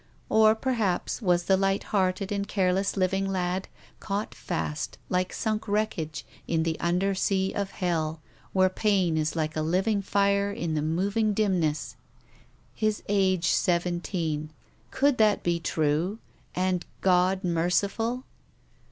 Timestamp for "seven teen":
13.51-14.49